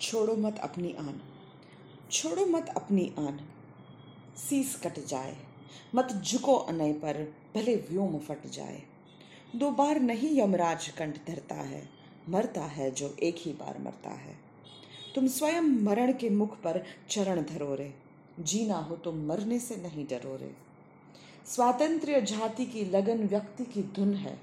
छोड़ो 0.00 0.36
मत 0.36 0.58
अपनी 0.58 0.92
आन। 0.92 1.20
छोड़ो 2.12 2.46
मत 2.46 2.68
अपनी 2.76 3.14
आन। 3.18 3.48
सीस 4.36 4.76
कट 4.76 5.06
जाए। 5.06 5.36
मत 5.94 6.08
झुको 6.12 6.54
अनय 6.54 6.92
पर, 6.92 7.34
भले 7.54 7.76
व्योम 7.76 8.18
फट 8.18 8.46
जाए। 8.46 8.82
दो 9.56 9.70
बार 9.70 10.00
नहीं 10.00 10.40
यमराज 10.40 10.88
कंठ 10.88 11.26
धरता 11.26 11.54
है, 11.54 11.88
मरता 12.28 12.64
है 12.64 12.90
जो 12.90 13.16
एक 13.22 13.34
ही 13.38 13.52
बार 13.52 13.78
मरता 13.78 14.10
है। 14.10 14.38
तुम 15.14 15.26
स्वयं 15.26 15.60
मरण 15.60 16.12
के 16.12 16.30
मुख 16.30 16.56
पर 16.56 16.84
चरण 17.10 17.42
धरो 17.42 17.74
रे। 17.74 17.94
जीना 18.40 18.74
हो 18.74 18.96
तो 18.96 19.12
मरने 19.12 19.58
से 19.58 19.76
नहीं 19.76 20.06
डरो 20.06 20.36
रे। 20.36 20.56
स्वातंत्र्य 21.46 22.20
जाति 22.20 22.66
की 22.66 22.84
लगन 22.84 23.28
व्यक्ति 23.28 23.64
की 23.64 23.82
धुन 23.82 24.14
है। 24.14 24.40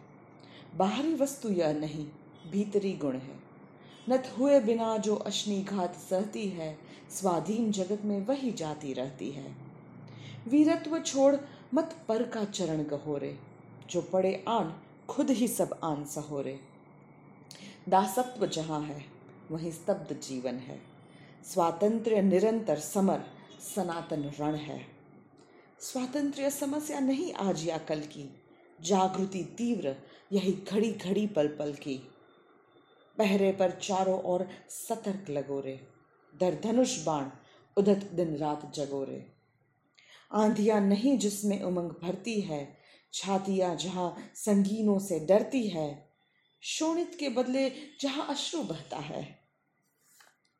बाहरी 0.75 1.13
वस्तु 1.13 1.49
यह 1.49 1.73
नहीं, 1.73 2.07
भीतरी 2.51 2.93
गुण 2.93 3.17
है। 3.17 3.50
नत 4.09 4.35
हुए 4.39 4.59
बिना 4.59 4.97
जो 4.97 5.15
अश्नि 5.15 5.61
घात 5.61 5.95
सहती 5.95 6.49
है, 6.49 6.77
स्वाधीन 7.11 7.71
जगत 7.71 8.01
में 8.05 8.25
वही 8.25 8.51
जाती 8.51 8.93
रहती 8.93 9.31
है। 9.31 9.55
वीरत्व 10.47 10.99
छोड़ 10.99 11.35
मत 11.73 11.95
पर 12.07 12.23
का 12.23 12.43
चरण 12.43 12.83
गहोरे, 12.83 13.39
जो 13.89 14.01
पड़े 14.01 14.45
आन 14.47 14.81
खुद 15.09 15.29
ही 15.29 15.47
सब 15.47 15.79
आन 15.83 16.05
सहोरे। 16.05 16.59
दासत्व 17.89 18.47
जहाँ 18.47 18.81
है, 18.81 19.05
वहीं 19.51 19.71
स्तब्ध 19.71 20.19
जीवन 20.19 20.55
है। 20.55 20.81
स्वातंत्र्य 21.53 22.21
निरंतर 22.21 22.79
समर, 22.79 23.23
सनातन 23.75 24.31
रण 24.39 24.55
है। 24.55 24.85
स्वातंत्र्य 25.79 26.49
समस्या 26.49 26.99
नहीं 26.99 27.33
आज 27.33 27.67
या 27.67 27.77
कल 27.77 27.99
की, 27.99 28.41
जागृति 28.81 29.43
तीव्र, 29.43 29.95
यही 30.31 30.51
घड़ी 30.51 30.91
घड़ी 30.91 31.27
पल 31.27 31.47
पल 31.47 31.73
की। 31.73 32.07
पहरे 33.17 33.51
पर 33.51 33.71
चारों 33.71 34.21
ओर 34.23 34.47
सतर्क 34.69 35.29
लगोरे 35.29 35.87
दर 36.33 36.59
धनुष 36.63 37.05
बाण, 37.05 37.29
उदत 37.77 38.09
दिन 38.13 38.37
रात 38.37 38.71
जगोरे 38.75 39.25
आंधिया 40.31 40.79
नहीं 40.79 41.17
जिसमें 41.17 41.61
उमंग 41.61 41.91
भरती 41.91 42.41
है, 42.41 42.77
छातियाँ 43.13 43.75
जहाँ 43.75 44.31
संगीनों 44.35 44.99
से 44.99 45.19
डरती 45.19 45.67
है, 45.67 46.09
शोणित 46.61 47.15
के 47.19 47.29
बदले 47.29 47.69
जहाँ 48.01 48.27
अश्रु 48.27 48.61
बहता 48.63 48.97
है। 48.97 49.39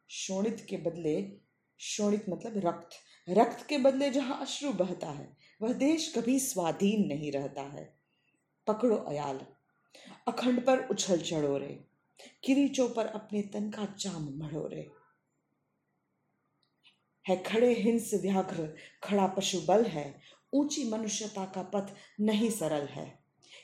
शोणित 0.09 0.65
के 0.69 0.77
बदले, 0.77 1.31
शोणित 1.79 2.25
मतलब 2.29 2.57
रक्त 2.57 2.89
रक्त 3.29 3.65
के 3.67 3.77
बदले 3.77 4.09
जहाँ 4.09 4.41
अश्रु 4.41 4.71
बहता 4.73 5.07
है, 5.07 5.37
वह 5.61 5.73
देश 5.73 6.13
कभी 6.17 6.39
स्वाधीन 6.39 7.07
नहीं 7.07 7.31
रहता 7.31 7.61
है। 7.61 7.93
पकड़ो 8.67 8.95
अयाल, 8.97 9.39
अखंड 10.27 10.65
पर 10.65 10.87
उछल 10.91 11.21
चढ़ोरे 11.21 11.90
किरीचों 12.43 12.89
पर 12.89 13.05
अपने 13.05 13.41
तन 13.41 13.69
का 13.69 13.85
चाम 13.85 14.37
मढ़ोरे। 14.37 14.91
है 17.27 17.43
खड़े 17.43 17.73
हिंस 17.73 18.13
व्याघ्र, 18.13 18.75
खड़ा 19.03 19.27
पशु 19.27 19.61
बल 19.61 19.85
है, 19.85 20.21
ऊँची 20.53 20.89
मनुष्यता 20.89 21.45
का 21.45 21.63
पथ 21.63 21.93
नहीं 22.21 22.49
सरल 22.49 22.85
है। 22.85 23.19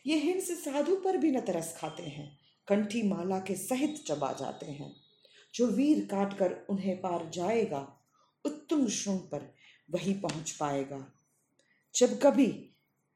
ये 0.08 0.18
हिंस 0.18 0.66
साधु 0.66 0.96
पर 0.96 1.18
भी 1.18 1.32
न 1.32 1.40
तरस 1.40 1.78
खाते 1.78 2.04
हैं, 2.04 2.40
कंठी 2.68 3.04
माला 3.04 3.40
के 3.40 3.56
सहित 3.56 4.04
चबा 4.08 4.34
जाते 4.34 4.66
हैं। 4.66 4.96
जो 5.56 5.68
वीर 5.68 6.06
काट 6.06 6.38
कर 6.38 6.66
उन्हें 6.70 7.02
पार 7.02 7.30
जाएगा 7.30 7.98
उत्तम 8.46 8.88
श्रृंग 8.88 9.20
पर 9.20 9.54
वही 9.92 10.14
पहुँच 10.14 10.52
पाएगा। 10.52 11.14
जब 11.96 12.20
कभी 12.20 12.70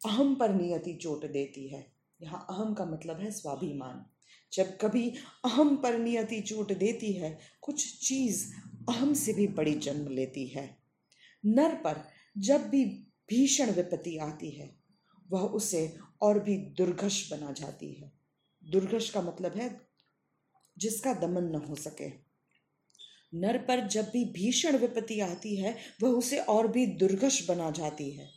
अहम 0.05 0.35
पर 0.35 0.49
नियति 0.49 0.93
चोट 0.93 1.25
देती 1.25 1.67
है, 1.67 1.93
यहाँ 2.21 2.47
अहम 2.49 2.73
का 2.73 2.85
मतलब 2.85 3.19
है 3.19 3.31
स्वाभिमान। 3.31 4.05
जब 4.53 4.77
कभी 4.77 5.09
अहम 5.45 5.77
पर 5.77 5.97
नियति 5.97 6.41
चोट 6.41 6.73
देती 6.73 7.13
है, 7.13 7.39
कुछ 7.61 8.07
चीज़ 8.07 8.53
अहम 8.89 9.13
से 9.13 9.33
भी 9.33 9.47
बड़ी 9.47 9.75
जन्म 9.75 10.07
लेती 10.07 10.47
है। 10.47 10.77
नर 11.45 11.75
पर 11.75 12.07
जब 12.37 12.69
भी 12.69 12.85
भीषण 13.29 13.71
विपत्ति 13.71 14.17
आती 14.17 14.49
है, 14.49 14.75
वह 15.31 15.41
उसे 15.41 15.97
और 16.21 16.39
भी 16.39 16.57
दुर्घश 16.57 17.31
बना 17.31 17.51
जाती 17.51 17.93
है। 17.93 18.11
दुर्घश 18.63 19.09
का 19.09 19.21
मतलब 19.21 19.57
है 19.57 19.81
जिसका 20.77 21.13
दमन 21.13 21.43
न 21.43 21.55
हो 21.55 21.75
सके। 21.75 22.09
नर 23.33 23.57
पर 23.57 23.87
जब 23.87 24.09
भी 24.09 24.25
भीषण 24.25 24.77
विपत्ति 24.77 25.19
आती 25.19 25.55
है, 25.55 25.77
वह 26.03 26.09
उसे 26.09 26.39
और 26.39 26.67
भी 26.67 26.85
दुर्घश 26.85 27.47
बना 27.47 27.71
जाती 27.71 28.11
है। 28.11 28.29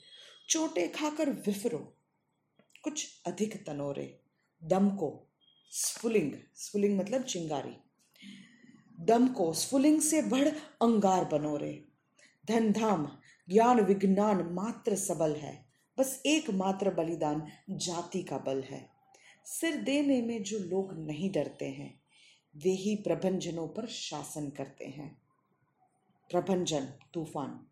चोटे 0.48 0.88
खाकर 0.88 1.30
विफरो, 1.30 1.96
कुछ 2.82 3.22
अधिक 3.26 3.66
तनोरे, 3.66 4.20
दम 4.64 4.90
को 4.90 5.30
स्फुलिंग 5.76 6.32
स्फुलिंग 6.54 6.98
मतलब 6.98 7.22
चिंगारी। 7.22 7.76
दम 9.00 9.28
को 9.28 9.52
स्फुलिंग 9.52 10.00
से 10.00 10.22
बढ़ 10.22 10.48
अंगार 10.82 11.24
बनोरे 11.24 11.84
धन 12.48 12.72
धाम 12.72 13.18
ज्ञान 13.50 13.80
विज्ञान 13.80 14.48
मात्र 14.52 14.96
सबल 14.96 15.36
है। 15.36 15.66
बस 15.98 16.22
एक 16.26 16.50
मात्र 16.50 16.90
बलिदान 16.90 17.46
जाति 17.70 18.22
का 18.22 18.38
बल 18.38 18.62
है। 18.62 18.90
सिर 19.46 19.76
देने 19.76 20.22
में 20.22 20.42
जो 20.42 20.58
लोग 20.58 20.98
नहीं 20.98 21.32
डरते 21.32 21.64
हैं, 21.64 22.00
वे 22.56 22.70
ही 22.70 22.96
प्रभंजनों 22.96 23.68
पर 23.68 23.86
शासन 23.86 24.50
करते 24.50 24.84
हैं। 24.84 25.22
प्रभंजन, 26.30 26.84
तूफ़ान। 27.14 27.66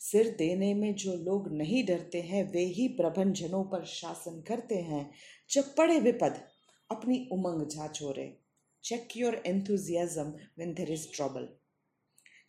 सिर 0.00 0.34
देने 0.38 0.74
में 0.74 0.94
जो 0.94 1.14
लोग 1.14 1.52
नहीं 1.52 1.86
डरते 1.86 2.22
हैं, 2.22 2.52
वे 2.52 2.64
ही 2.64 2.88
प्रभंजनों 2.88 3.64
पर 3.64 3.84
शासन 3.84 4.40
करते 4.40 4.74
हैं। 4.74 5.10
जब 5.50 5.74
पड़े 5.74 6.00
विपद 6.00 6.47
अपनी 6.90 7.28
उमंग 7.32 7.68
झाछोरे 7.68 8.38
check 8.84 9.08
your 9.16 9.42
enthusiasm 9.46 10.28
when 10.58 10.74
there 10.74 10.92
is 10.92 11.06
trouble 11.14 11.48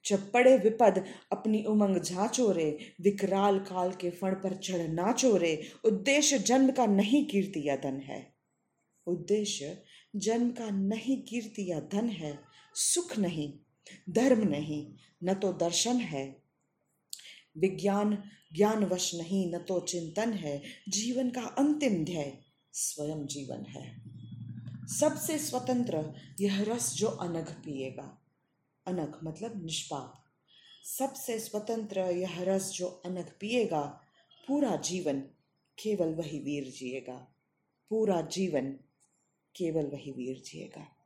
जब 0.05 0.31
पड़े 0.31 0.57
विपद 0.57 1.05
अपनी 1.31 1.63
उमंग 1.63 1.97
झाचोरे 1.97 2.94
विकराल 3.01 3.59
काल 3.59 3.91
के 3.91 4.09
फण 4.09 4.33
पर 4.33 4.55
चढ़ 4.55 4.88
नाचोरे 4.88 5.67
उद्देश्य 5.85 6.39
जन्म 6.39 6.72
का 6.72 6.85
नहीं 6.85 7.25
कीर्ति 7.25 7.69
या 7.69 7.75
धन 7.75 8.00
है। 8.00 8.33
उद्देश्य 9.07 9.83
जन्म 10.16 10.51
का 10.51 10.69
नहीं 10.69 11.21
कीर्ति 11.21 11.71
या 11.71 11.79
धन 11.79 12.09
है, 12.09 12.39
सुख 12.75 13.17
नहीं, 13.19 13.53
धर्म 14.09 14.47
नहीं, 14.47 14.94
न 15.23 15.33
तो 15.33 15.53
दर्शन 15.53 15.95
है। 15.95 16.41
विज्ञान 17.57 18.23
ज्ञानवश 18.56 19.16
नहीं, 19.16 19.56
न 19.56 19.57
तो 19.57 19.79
चिंतन 19.79 20.33
है, 20.33 20.61
जीवन 20.89 21.29
का 21.29 21.41
अंतिम 21.41 22.06
ध्यय 22.06 22.38
स्वयं 22.73 23.25
जीवन 23.27 23.66
है। 23.66 24.19
सबसे 24.89 25.39
स्वतंत्र 25.39 26.13
यह 26.41 26.63
रस 26.63 26.94
जो 26.94 27.07
अनघ 27.07 27.51
पिएगा। 27.51 28.22
अनघ 28.85 29.16
मतलब 29.23 29.66
निष्पाप। 29.66 30.23
सबसे 30.83 31.39
स्वतंत्र 31.39 32.00
यह 32.00 32.44
रस 32.44 32.72
जो 32.72 32.88
अनघ 32.88 33.25
पिएगा, 33.39 34.01
पूरा 34.47 34.75
जीवन 34.75 35.19
केवल 35.79 36.13
वही 36.13 36.39
वीर 36.39 36.63
जिएगा। 36.63 37.35
पूरा 37.89 38.22
जीवन 38.22 38.72
केवल 39.55 39.85
वही 39.85 40.11
वीर 40.11 40.41
जिएगा। 40.45 40.99